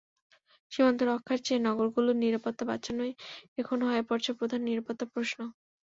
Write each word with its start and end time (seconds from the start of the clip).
সীমান্ত 0.71 0.99
রক্ষার 1.05 1.39
চেয়ে 1.45 1.65
নগরগুলোর 1.67 2.17
নিরাপত্তা 2.23 2.63
বাঁচানোই 2.69 3.11
এখন 3.57 3.77
হয়ে 3.87 4.03
পড়েছে 4.09 4.31
প্রধান 4.39 4.61
নিরাপত্তা 4.63 5.05
প্রশ্ন। 5.13 5.39